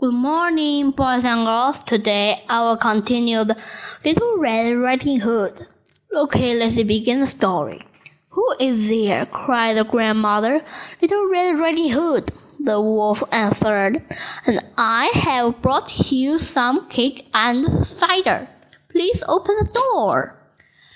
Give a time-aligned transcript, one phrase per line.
[0.00, 1.82] Good morning, boys and girls.
[1.82, 3.62] Today I will continue the
[4.02, 5.66] Little Red Riding Hood.
[6.10, 7.82] Okay, let's begin the story.
[8.30, 9.26] Who is there?
[9.26, 10.64] cried the grandmother.
[11.02, 12.32] Little Red Riding Hood.
[12.60, 14.02] The wolf answered,
[14.46, 18.48] and I have brought you some cake and cider.
[18.88, 20.34] Please open the door.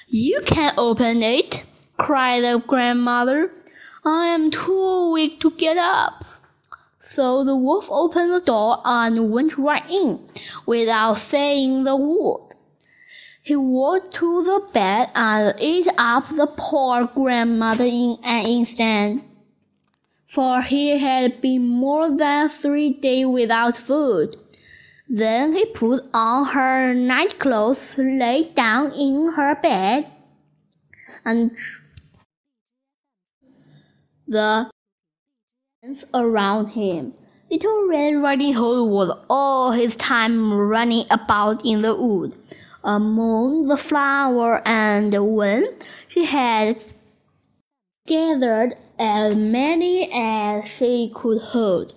[0.08, 1.66] You can't open it,
[1.98, 3.52] cried the grandmother.
[4.02, 6.23] I am too weak to get up.
[7.06, 10.26] So the wolf opened the door and went right in,
[10.64, 12.54] without saying the word.
[13.42, 19.22] He walked to the bed and ate up the poor grandmother in an instant,
[20.26, 24.36] for he had been more than three days without food.
[25.06, 30.10] Then he put on her night clothes, lay down in her bed,
[31.26, 31.50] and
[34.26, 34.70] the
[36.14, 37.14] around him.
[37.50, 42.34] Little Red Riding Hood was all his time running about in the wood,
[42.82, 45.76] among the flowers, and when
[46.08, 46.82] she had
[48.06, 51.92] gathered as many as she could hold,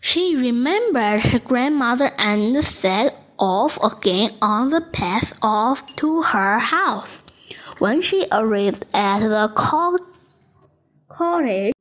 [0.00, 7.22] she remembered her grandmother and set off again on the path off to her house.
[7.78, 9.50] When she arrived at the
[11.08, 11.72] cottage,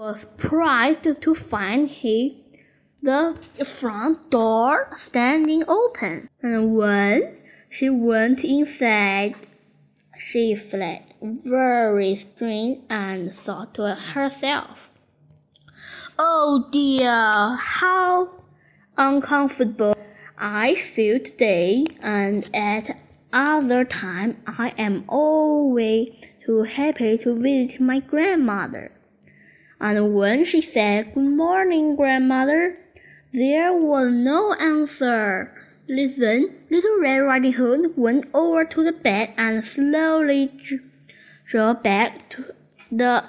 [0.00, 2.42] was surprised to find he,
[3.02, 7.36] the front door standing open, and when
[7.68, 9.34] she went inside,
[10.18, 14.90] she felt very strange and thought to herself,
[16.18, 18.30] Oh dear, how
[18.96, 19.94] uncomfortable
[20.38, 26.14] I feel today, and at other time I am always
[26.46, 28.92] too happy to visit my grandmother
[29.80, 32.76] and when she said, Good morning, grandmother,
[33.32, 35.54] there was no answer.
[35.88, 40.52] Listen, Little Red Riding Hood went over to the bed and slowly
[41.48, 42.54] drew back to
[42.92, 43.24] the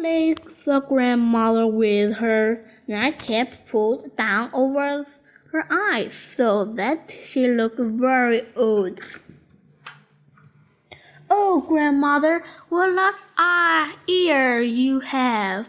[0.00, 5.04] laid the grandmother with her nightcap pulled down over
[5.52, 9.00] her eyes so that she looked very old.
[11.30, 15.66] Oh, grandmother, what luck ah ear you have!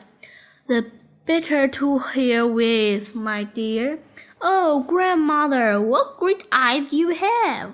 [0.67, 0.89] The
[1.25, 3.99] better to hear with, my dear.
[4.41, 7.73] Oh, grandmother, what great eyes you have!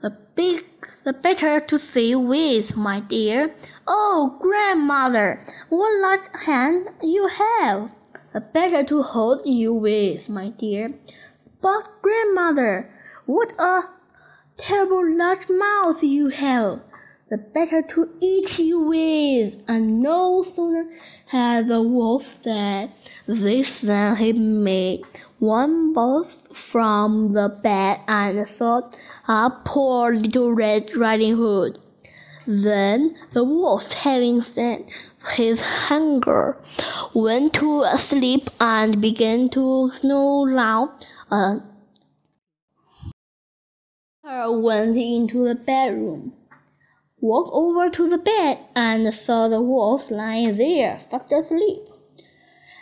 [0.00, 0.64] The big,
[1.04, 3.54] the better to see with, my dear.
[3.86, 7.92] Oh, grandmother, what large hand you have!
[8.32, 10.92] The better to hold you with, my dear.
[11.60, 12.90] But, grandmother,
[13.26, 13.82] what a
[14.56, 16.80] terrible large mouth you have!
[17.30, 19.62] The better to eat you with.
[19.68, 20.90] And no sooner
[21.26, 22.90] had the wolf said
[23.26, 25.02] this than he made
[25.38, 28.94] one bolt from the bed and thought
[29.26, 31.78] up poor little Red Riding Hood.
[32.46, 34.84] Then the wolf, having said
[35.36, 36.56] his hunger,
[37.14, 40.90] went to sleep and began to snore loud.
[41.30, 41.60] Uh,
[44.50, 46.32] went into the bedroom
[47.22, 51.82] walked over to the bed and saw the wolf lying there, fast asleep.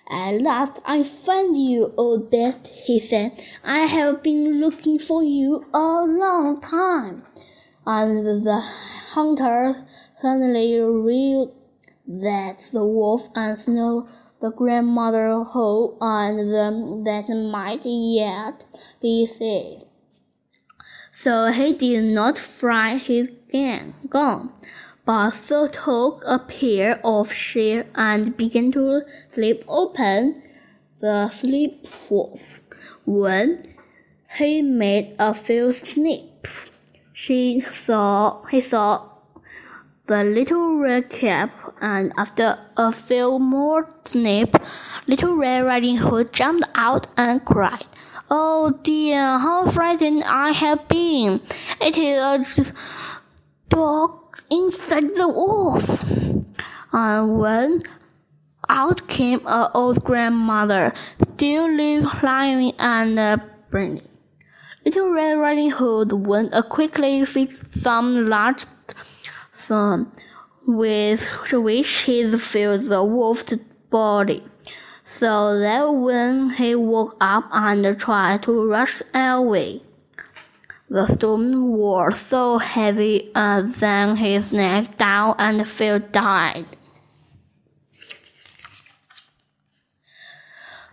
[0.09, 3.31] At last I find you, old beast, he said.
[3.63, 7.23] I have been looking for you a long time.
[7.87, 8.61] And the
[9.13, 9.87] hunter
[10.21, 11.53] suddenly realized
[12.09, 14.09] that the wolf and Snow,
[14.41, 18.65] the grandmother hope and them that might yet
[19.01, 19.85] be saved.
[21.23, 23.29] So he did not fry his
[24.09, 24.55] gone,
[25.05, 30.43] but so took a pair of shears and began to slip open
[31.03, 32.59] the sleep wolf.
[33.05, 33.61] When
[34.39, 36.71] he made a few snips,
[37.13, 39.11] she saw he saw
[40.07, 41.51] the little red cap,
[41.83, 44.59] and after a few more snips,
[45.07, 47.85] little Red Riding Hood jumped out and cried.
[48.33, 51.41] Oh dear, how frightened I have been!
[51.81, 52.73] It is a
[53.69, 56.05] dog inside the wolf.
[56.05, 56.45] Uh,
[56.93, 57.81] and when
[58.69, 61.77] out came an old grandmother, still
[62.23, 63.39] lying and uh,
[63.73, 64.07] burning.
[64.85, 68.65] Little Red Riding Hood went a quickly fixed some large
[69.53, 70.13] sun
[70.69, 73.57] with which he filled the wolf's
[73.91, 74.45] body
[75.11, 79.83] so that when he woke up and tried to rush away,
[80.89, 86.65] the stone was so heavy uh, that his neck down and fell died.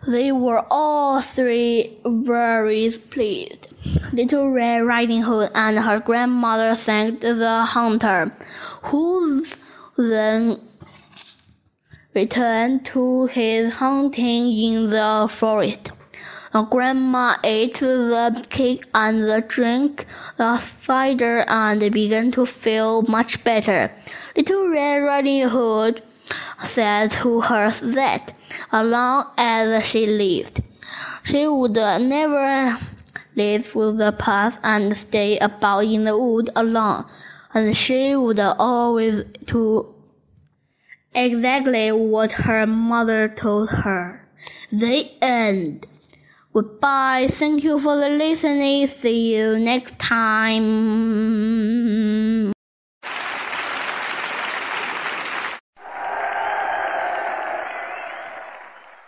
[0.08, 3.70] They were all three very pleased.
[4.14, 8.32] Little Red Riding Hood and her grandmother thanked the hunter,
[8.84, 9.46] who
[9.96, 10.60] then
[12.18, 15.92] returned to his hunting in the forest.
[16.52, 23.44] The grandma ate the cake and the drink, the cider, and began to feel much
[23.44, 23.92] better.
[24.36, 26.02] Little Red Riding Hood
[26.64, 27.70] said to her
[28.00, 28.34] that
[28.72, 30.64] as long as she lived,
[31.24, 31.76] she would
[32.16, 32.80] never
[33.36, 37.06] live leave the path and stay about in the wood alone,
[37.54, 39.94] and she would always do
[41.18, 44.26] exactly what her mother told her.
[44.72, 45.88] The end.
[46.54, 47.28] Goodbye.
[47.30, 48.88] Thank you for the listening.
[48.88, 50.64] See you next time.